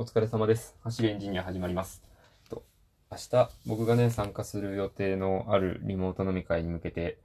[0.00, 0.74] お疲れ様です。
[0.82, 2.02] 走りエンジニア始まります。
[2.48, 2.64] と
[3.10, 7.18] 明日、僕がね、参加する予定のあるリモート飲み会に向けて、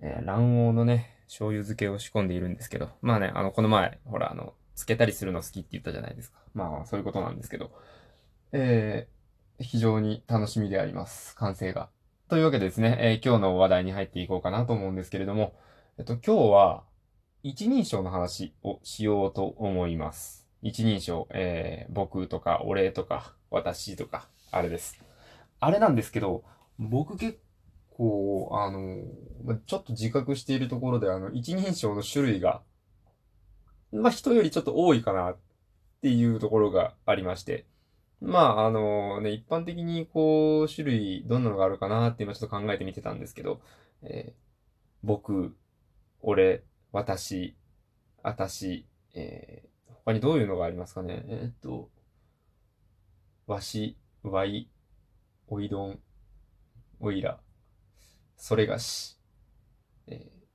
[0.00, 6.38] えー卵黄のね、醤油漬けを仕込んでいるんですけど、まあね、あの、この前、ほら、あの、漬けたりするの好きって言ったじゃないですか。
[6.54, 7.72] まあ、そういうことなんですけど、
[8.52, 11.34] えー、非常に楽しみであります。
[11.34, 11.88] 完成が。
[12.28, 15.56] というわけでですね、えー今日の話題に入っていこうかなと思うんですけれども、
[15.98, 16.84] えっと、今日は、
[17.42, 20.41] 一人称の話をしようと思います。
[20.62, 24.98] 一人称、えー、僕とか、俺とか、私とか、あれです。
[25.60, 26.44] あれなんですけど、
[26.78, 27.40] 僕結
[27.90, 32.62] 構、あの、ちょっと自覚しているところで、あの、一人称の種類が、
[33.92, 35.36] まあ、人よりちょっと多いかなっ
[36.00, 37.66] ていうところがありまして、
[38.20, 43.60] まあ、あのね、一般的にこう、種類、どんなのがあるかなって今ちょっと考えてみてたんですけど、
[44.02, 44.42] えー
[45.04, 45.56] 僕、
[46.20, 47.56] 俺、私、
[48.22, 49.71] あたし、えー
[50.04, 51.24] 他にどういうのがありますかね。
[51.28, 51.90] えーっと、
[53.46, 54.68] わし、わい、
[55.48, 55.98] おいどん、
[57.00, 57.40] おいら、
[58.36, 59.18] それがし、
[60.06, 60.46] えー、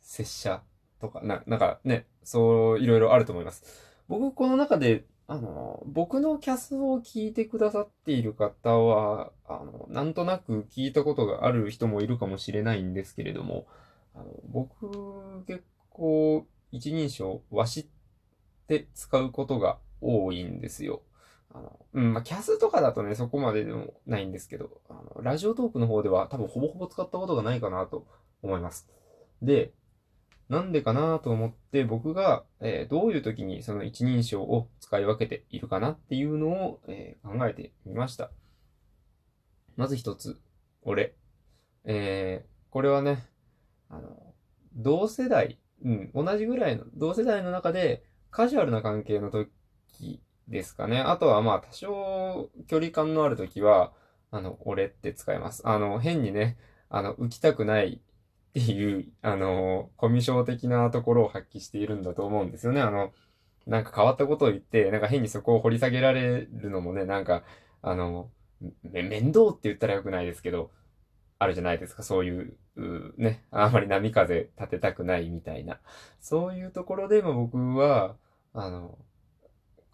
[0.00, 0.62] 拙者
[1.00, 3.64] とか、な、なんかね、そう、いろいろあると思います。
[4.08, 13.66] 僕、この中で、あの、僕のキャスを聞いてくださっている方は、あの、なんとなく聞いたことがある人もいるかもしれないんですけれども、
[14.14, 17.86] あの、僕、結構、一人称、わしっ
[18.66, 21.02] て使うことが多いんですよ。
[21.54, 28.06] あの、うん、まあ、キャスとかだとね、そこまででもないんですけど、あの、ラジオトークの方では多分ほぼほぼ使ったことがないかなと
[28.42, 28.88] 思います。
[29.42, 29.72] で、
[30.48, 38.30] なんでかなと思って僕が、えーどういう時にその一人称を使い分けているかなっていうのを、えー考えてみました。
[39.76, 40.40] まず一つ、
[40.82, 41.14] 俺。
[41.84, 43.24] えーこれはね、
[43.88, 44.34] あの、
[44.74, 49.50] 同世代、うん、同じぐらいの、同世代の中でカジュアルな関係の時
[50.48, 51.00] ですかね。
[51.00, 53.92] あとはまあ多少距離感のある時は、
[54.30, 55.62] あの、俺って使います。
[55.66, 62.80] あの、変にね、あの、浮きたくないっていう、あの、コミュ障的なところを発揮しているんだと思うんですよね。
[62.80, 63.12] あの、
[63.66, 67.42] なんか変わったことを言って、なんか変にそこを掘り下げられるのもね、なんか、
[67.82, 68.30] あの、
[68.82, 70.70] め、面倒って言ったらよくないですけど、
[71.38, 72.02] あるじゃないですか。
[72.02, 75.78] そういう、うね、あんまり波風立てたくないみたいな。
[76.20, 78.16] そういうところでも僕は、
[78.54, 78.98] あの、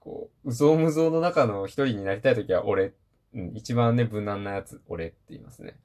[0.00, 2.92] こう、うぞうむぞうの中の一人になりたいときは俺、
[3.34, 5.76] うん、一番ね、無難なやつ、俺って言いますね。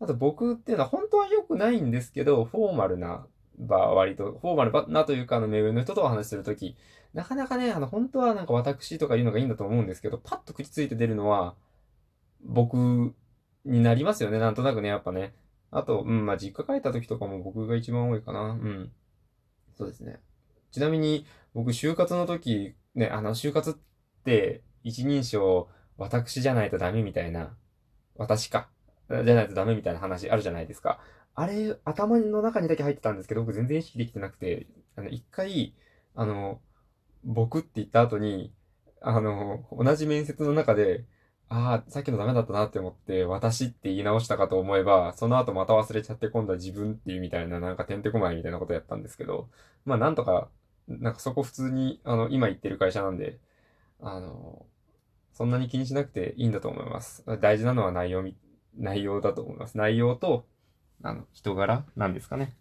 [0.00, 3.26] あと僕っていうのは本当は良くないんですけど、フォーマルな
[3.58, 6.76] 場、割と、フォーマルなというか、あの、目上の人とお話しするとき、
[7.14, 11.54] なかなかね、あの、本当はなんか私とか言うのがいいんだと思うんですけど、パッと口ついて出るのは、
[12.44, 13.14] 僕
[13.64, 15.34] になりますよね、なんとなくね、やっぱね。
[15.70, 18.50] あと、うん、まあ、実家帰った時とかも僕が一番多いかな。
[18.50, 18.92] うん。
[19.76, 20.20] そうですね。
[20.70, 23.74] ちなみに、僕、就活の時、ね、あの、就活っ
[24.24, 27.56] て、一人称、私じゃないとダメみたいな、
[28.16, 28.68] 私か、
[29.08, 31.00] じゃないとダメみたいな話あるじゃないですか。
[31.34, 35.74] あれ、頭の中にだけ入ってたんですけど、僕全然意識できてなくて、あの、一回、
[36.14, 36.60] あの、
[37.24, 38.52] 僕って言った後に、
[39.00, 41.04] あの、同じ面接の中で、
[41.54, 49.50] ああ、さっきのダメだったなって思って、私って言い直したかと思えば、その後また忘れちゃって今度は自分っていうみたいな、なんかてんてこまいみたいなことやったんですけど、
[49.84, 50.48] まあなんとか、
[50.88, 53.38] なんかそこ普通に、あの、今言ってる会社なんで、
[54.00, 54.64] あの、
[55.34, 57.22] そんなに気にしなくていいんだと思います。
[57.42, 58.34] 大事なのは内容み、
[58.74, 59.76] 内容だと思います。
[59.76, 60.46] 内容と、
[61.02, 62.56] あの、人柄なんですかね。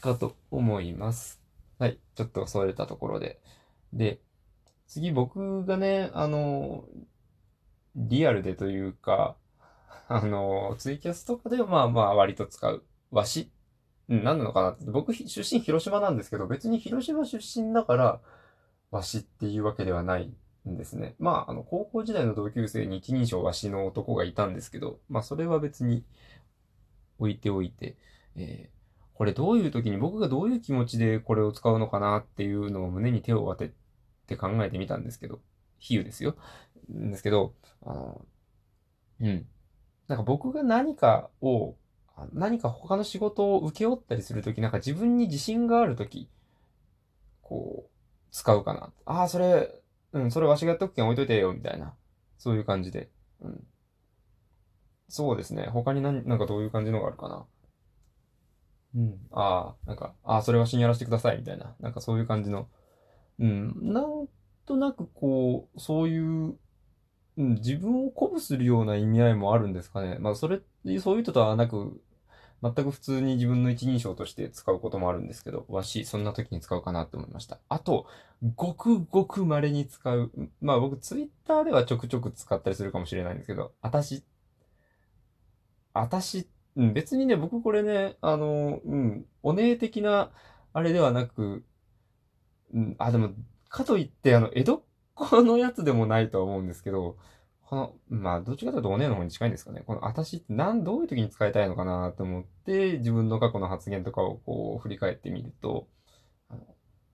[0.00, 1.42] かと思います。
[1.80, 1.98] はい。
[2.14, 3.40] ちょっとそれたところで。
[3.92, 4.20] で、
[4.86, 6.84] 次僕がね、あの、
[7.96, 9.36] リアルでというか、
[10.08, 12.84] あの、ツイキャスとかではまあまあ割と使う。
[13.10, 13.50] わし
[14.08, 14.84] うん、何なのかなって。
[14.86, 18.20] 僕、出身広島なんですけど、別に広島出身だから、
[18.90, 20.32] わしっていうわけではない
[20.68, 21.16] んですね。
[21.18, 26.04] まあ、あの、高校時代の同級生に一人称わしの男がいたんですけど、まあ、それは別に
[27.18, 27.96] 置いておいて、
[28.36, 28.82] えー
[29.14, 33.72] これどういう時に僕がどういう気持ちでこれを使うのかなっていうのを胸に手を当て
[34.26, 35.40] て考えてみたんですけど、
[35.82, 36.36] 比喩ですよ。
[36.92, 38.26] んですけど、あの、
[39.20, 39.46] うん。
[40.08, 41.76] なんか僕が何かを、
[42.32, 46.30] 何か他の仕事を請け負ったりするとき、なんか自分に自信があるとき、
[47.42, 47.90] こう、
[48.30, 48.92] 使うかな。
[49.04, 49.68] ああ、それ、
[50.12, 51.94] うん、それわしがやっとくけん置いといてよ、みたいな。
[52.38, 53.10] そういう感じで。
[53.40, 53.66] うん。
[55.08, 55.66] そうですね。
[55.68, 57.46] 他に何、なんかどういう感じのがあるかな。
[58.94, 59.18] うん。
[59.30, 61.74] ああ、なんか、ああ、それわしにやらせてください、みたいな。
[61.80, 62.68] なんかそういう感じの。
[63.40, 63.92] うん。
[63.94, 64.28] なん
[64.66, 66.56] となくこう、そういう、
[67.36, 70.18] うん、自分を鼓舞するような意味合いもあるんですかね。
[70.20, 70.60] まあ、それ、
[71.00, 72.00] そういう人とはなく、
[72.62, 77.58] 全く普通に自分の一人称として使うこともあるんですけど、わし、そんな時に使うかなって思いました。
[77.68, 78.06] あと、
[78.54, 80.30] ごくごく稀に使う。
[80.60, 84.22] まあ僕、ツイッターではちょくちょく使ったりするかもしれないんですけど、あたし、
[85.92, 90.30] あたし、別にね、僕これね、あの、うん、お姉的な、
[90.72, 91.64] あれではなく、
[92.72, 93.32] うん、あ、でも、
[93.72, 94.82] かといって、あの、江戸っ
[95.14, 97.16] 子のやつでもないとは思うんですけど、
[97.62, 99.82] この、まあ、どっちかというとお姉の方に近いんですかね。
[99.86, 105.88] この、あたしってなん、どういう時に使いたいのかなと思って、自分の過去の発言とかをこう、振り返ってみると、
[106.50, 106.60] あの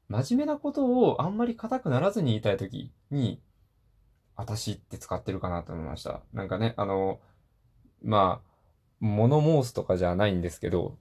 [0.09, 3.41] 真面目なことをあんまり硬くならずに言いたい時に、
[4.35, 6.23] あたしって使ってるかなと思いました。
[6.33, 7.21] なんかね、あの、
[8.03, 8.49] まあ、
[8.99, 10.99] 物申すとかじゃないんですけど、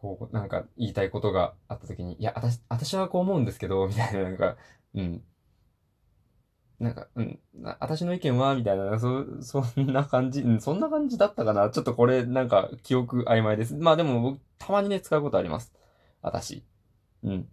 [0.00, 4.56] こう、なんか言いたいことがあった時に、いや、あたし、私はこう思うんですけど、 みたいな、なんか、
[4.94, 5.22] うん。
[6.78, 7.38] なんか、うん、
[7.78, 11.68] 私の意見は、みたいな、そ、そんな感じ、うん、そんな感じだったかな。
[11.68, 13.74] ちょっとこれ、なんか、記憶曖昧です。
[13.76, 15.74] まあでも、僕、たまにね、使うことあります。
[16.22, 16.64] 私。
[17.22, 17.48] うん。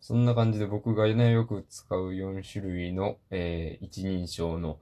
[0.00, 4.78] そんな感じで僕がね、よく使う4種類の、えー、一人称の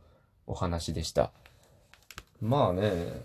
[0.47, 1.33] お話でした。
[2.41, 3.23] まあね、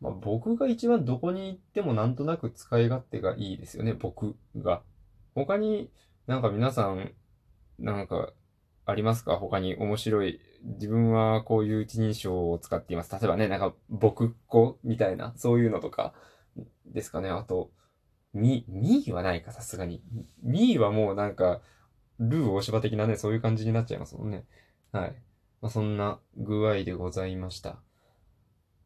[0.00, 4.82] まあ、僕が一番どこに行ってもなんとなく使い勝手がいいですよね、僕が。
[5.34, 5.90] 他に
[6.26, 7.12] なんか皆さん、
[7.78, 8.32] なんか
[8.86, 9.36] ありますか？
[9.36, 10.40] 他に面白い。
[10.62, 13.12] 自分はこういう一人称を使っています。
[13.12, 16.12] 例えばね、なんか僕っ子みたいな、そういうのとか
[16.86, 17.30] ですかね。
[17.30, 17.70] あと、
[18.34, 20.02] み、みーはないか、さすがに。
[20.42, 21.60] みーはもうなんか、
[22.18, 24.44] ルー大芝的なね、そういう感じになっちゃいますもんね。
[24.92, 25.14] はい。
[25.62, 27.80] まあ、そんな具合でございました。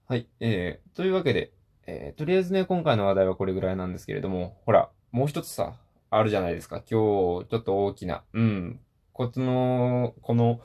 [0.07, 0.29] はい。
[0.39, 1.55] えー、というわけで、
[1.87, 5.77] えー、とりあえずね、今回の話題はこれぐらいなんですけれども、ほら、もう一つさ、
[6.11, 6.77] あるじゃないですか。
[6.77, 8.81] 今日、ちょっと大きな、うん、
[9.15, 10.61] こっちの、この、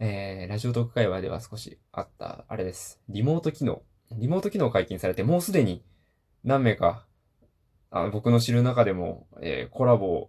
[0.00, 3.00] えー、ラジオトーク会話では少しあった、あれです。
[3.08, 3.80] リモート機能。
[4.12, 5.82] リモート機能解禁されて、もうすでに
[6.44, 7.06] 何名か、
[7.90, 10.28] あ僕の知る中でも、えー、コラボ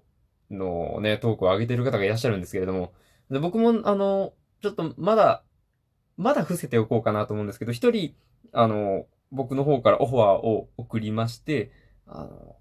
[0.50, 2.94] のね、トークを上げてる方がいらっしゃるんですけれども、
[3.30, 4.32] で僕も、あの、
[4.62, 5.44] ちょっとまだ、
[6.16, 8.16] まだ伏せておこうかなと思うんですけど、一人、
[8.52, 11.72] あの、僕の方からオファーを送りまして、
[12.08, 12.56] あの、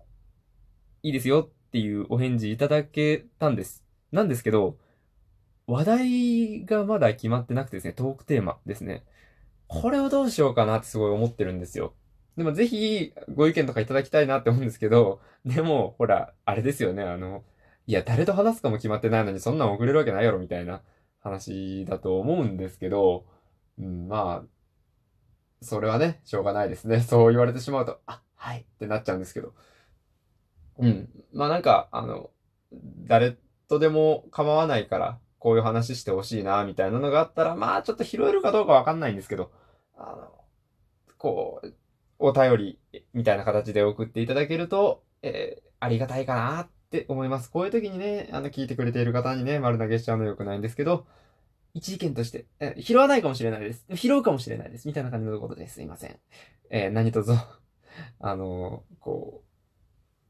[1.03, 3.85] いいですよっていうお返事いただけたんです。
[4.13, 4.79] なんですけど、
[5.67, 9.05] 話題がまだ決まってなくてですね、トークテーマですね。
[9.67, 11.95] これをどうしようかなってすごい思ってるんですよ。
[12.39, 17.45] でもぜひご意見とかいただきたいなって思うんですけど、でも、ほら、あれですよね、あの、
[17.87, 20.83] いや、誰と話すかも決まってないのにそんなん送れるわけないやろみたいな
[21.21, 23.27] 話だと思うんですけど、
[23.79, 24.58] うん、まあ、
[25.61, 27.01] それはね、しょうがないですね。
[27.03, 29.55] そう言われてしまうと、あ、はいってなっちゃうんですけど。
[30.79, 31.09] うん。
[31.33, 32.31] まあなんか、あの、
[32.73, 33.37] 誰
[33.69, 39.51] とでも構わないから、こういう話してほしいな、みたいなのがあったら、まあちょっと拾えるかどうかわかんないんですけど、
[39.97, 40.45] あの、
[41.17, 41.75] こう、
[42.19, 42.79] お便り
[43.13, 47.51] みたいな形で送っていただけると、えー、ありがたいかなって思います。
[47.51, 51.07] こういう時にね、あの、聞いてくれている方にね、丸投げしちゃうのよくないんですけど、
[51.79, 53.87] 一意見として、え拾わないかもしれないです。
[53.95, 54.89] 拾うかもしれないです。
[54.89, 55.75] みたいな感じのことです。
[55.75, 56.19] すいません。
[56.71, 57.33] えー、何卒
[58.19, 59.45] あのー、こ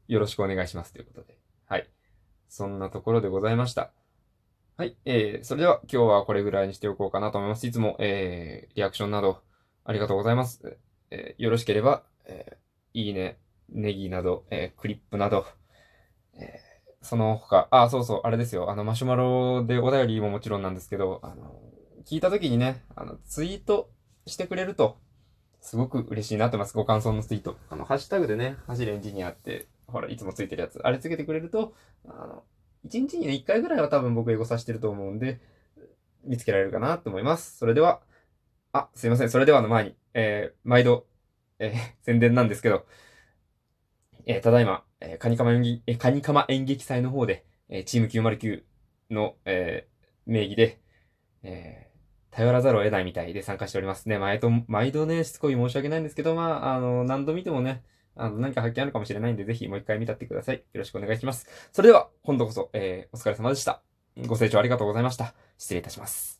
[0.07, 1.37] う、よろしくお願いしますということで。
[1.65, 1.89] はい。
[2.47, 3.91] そんなところでございました。
[4.77, 4.95] はい。
[5.05, 7.65] えー、それでは今日はこれぐらいにしておこうかなと思います。
[7.65, 9.41] いつも、えー、リアクションなど
[9.83, 10.77] ありがとうございます。
[11.09, 15.47] えー、よろしければ、えー、いいね、ネギなど、えー、クリップなど、
[17.09, 18.69] その他、あ、そうそう、あれですよ。
[18.69, 21.59] あの、マシュマロでお便りももちろんなんですけど、あの、
[22.05, 23.89] 聞いた時にね、あの、ツイート
[24.27, 24.99] してくれると、
[25.59, 26.75] すごく嬉しいなってます。
[26.75, 27.57] ご感想のツイート。
[27.71, 30.79] あの、ハッシュタグでね、走るエンジニアって、ほら、いつもついてるやつ。
[30.83, 31.73] あれつけてくれると、
[32.07, 32.43] あの、
[32.87, 35.39] 1日にね、1回ぐらいは多分僕英語させてると思うんで、
[36.25, 37.57] 見つけられるかなと思います。
[37.57, 38.01] それでは、
[38.71, 39.31] あ、すいません。
[39.31, 41.07] それではの前に、えー、毎度、
[41.57, 42.85] えー、宣伝なんですけど、
[44.31, 48.63] え、ただいま、え、カニカマ演劇、え、カニカマ演劇祭の方で、え、チーム909
[49.09, 49.87] の、え、
[50.27, 50.79] 名義で、
[51.41, 51.89] え、
[52.29, 54.19] 頼らざるを得ないみたいで参加しておりますね。
[54.19, 57.83] 毎度、毎度ね、しつこい申し訳ないんですけど、まあ、あの、何度見てもね、
[58.15, 60.57] あの、何か発見あるかもしれないんで、ぜひもう一回見たってください。
[60.57, 61.47] よろしくお願いします。
[61.71, 63.81] それでは、今度こそ、えー、お疲れ様でした。
[64.27, 65.33] ご清聴ありがとうございました。
[65.57, 66.38] 失礼いたします。